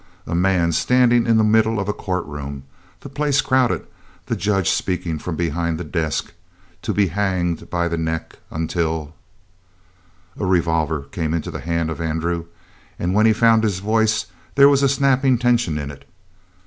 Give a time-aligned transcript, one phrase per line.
[0.25, 2.63] A man standing in the middle of a courtroom;
[3.01, 3.85] the place crowded;
[4.25, 6.33] the judge speaking from behind the desk:"
[6.81, 9.13] to be hanged by the neck until"
[10.39, 12.45] A revolver came into the hand of Andrew.
[12.97, 14.25] And when he found his voice,
[14.55, 16.09] there was a snapping tension in it.